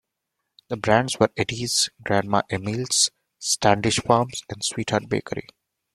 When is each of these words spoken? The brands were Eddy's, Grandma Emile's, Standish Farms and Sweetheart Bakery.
The 0.69 0.77
brands 0.77 1.19
were 1.19 1.29
Eddy's, 1.37 1.91
Grandma 2.03 2.41
Emile's, 2.49 3.11
Standish 3.37 3.99
Farms 3.99 4.41
and 4.49 4.65
Sweetheart 4.65 5.07
Bakery. 5.07 5.45